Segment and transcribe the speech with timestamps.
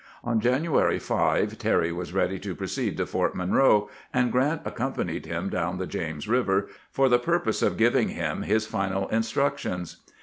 [0.23, 5.47] On January 5 Terry was ready to proceed to Fort Monroe, and Grant accompanied him
[5.47, 9.97] down the James River for the purpose of giving him his final instructions.